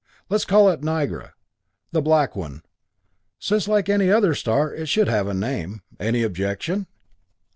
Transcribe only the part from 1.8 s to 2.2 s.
the